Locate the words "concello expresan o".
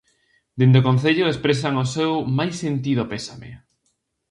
0.89-1.85